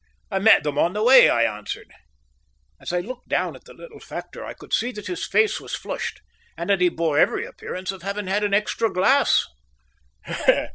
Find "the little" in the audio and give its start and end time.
3.65-3.99